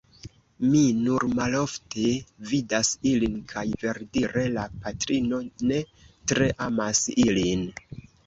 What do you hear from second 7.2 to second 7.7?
ilin.